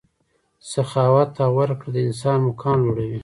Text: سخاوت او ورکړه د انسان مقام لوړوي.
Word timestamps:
سخاوت 0.71 1.31
او 1.45 1.51
ورکړه 1.59 1.89
د 1.93 1.97
انسان 2.07 2.39
مقام 2.49 2.77
لوړوي. 2.87 3.19